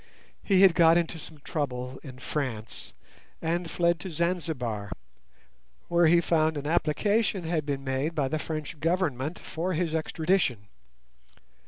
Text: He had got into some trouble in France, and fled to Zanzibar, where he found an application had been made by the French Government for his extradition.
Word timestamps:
He 0.41 0.63
had 0.63 0.73
got 0.73 0.97
into 0.97 1.19
some 1.19 1.37
trouble 1.43 1.99
in 2.01 2.17
France, 2.17 2.93
and 3.39 3.69
fled 3.69 3.99
to 3.99 4.09
Zanzibar, 4.09 4.91
where 5.89 6.07
he 6.07 6.19
found 6.19 6.57
an 6.57 6.65
application 6.65 7.43
had 7.43 7.67
been 7.67 7.83
made 7.83 8.15
by 8.15 8.27
the 8.27 8.39
French 8.39 8.79
Government 8.79 9.37
for 9.37 9.73
his 9.73 9.93
extradition. 9.93 10.69